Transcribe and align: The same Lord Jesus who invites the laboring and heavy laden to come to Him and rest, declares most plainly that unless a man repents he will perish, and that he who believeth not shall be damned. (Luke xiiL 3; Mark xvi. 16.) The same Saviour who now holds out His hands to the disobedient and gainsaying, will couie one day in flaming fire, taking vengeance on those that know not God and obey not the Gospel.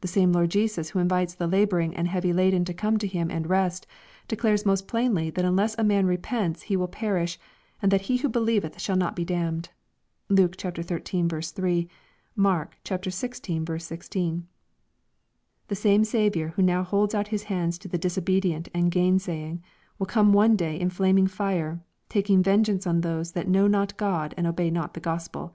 The 0.00 0.08
same 0.08 0.32
Lord 0.32 0.50
Jesus 0.50 0.88
who 0.88 0.98
invites 0.98 1.34
the 1.34 1.46
laboring 1.46 1.94
and 1.94 2.08
heavy 2.08 2.32
laden 2.32 2.64
to 2.64 2.72
come 2.72 2.96
to 3.00 3.06
Him 3.06 3.30
and 3.30 3.46
rest, 3.50 3.86
declares 4.26 4.64
most 4.64 4.88
plainly 4.88 5.28
that 5.28 5.44
unless 5.44 5.76
a 5.76 5.84
man 5.84 6.06
repents 6.06 6.62
he 6.62 6.74
will 6.78 6.88
perish, 6.88 7.38
and 7.82 7.92
that 7.92 8.00
he 8.08 8.16
who 8.16 8.30
believeth 8.30 8.72
not 8.72 8.80
shall 8.80 9.10
be 9.10 9.26
damned. 9.26 9.68
(Luke 10.30 10.56
xiiL 10.58 10.72
3; 10.72 11.88
Mark 12.34 12.78
xvi. 12.82 13.12
16.) 13.82 14.46
The 15.68 15.74
same 15.74 16.02
Saviour 16.04 16.48
who 16.56 16.62
now 16.62 16.82
holds 16.82 17.14
out 17.14 17.28
His 17.28 17.42
hands 17.42 17.76
to 17.80 17.88
the 17.88 17.98
disobedient 17.98 18.70
and 18.72 18.90
gainsaying, 18.90 19.62
will 19.98 20.06
couie 20.06 20.32
one 20.32 20.56
day 20.56 20.80
in 20.80 20.88
flaming 20.88 21.26
fire, 21.26 21.78
taking 22.08 22.42
vengeance 22.42 22.86
on 22.86 23.02
those 23.02 23.32
that 23.32 23.48
know 23.48 23.66
not 23.66 23.98
God 23.98 24.32
and 24.38 24.46
obey 24.46 24.70
not 24.70 24.94
the 24.94 25.00
Gospel. 25.00 25.54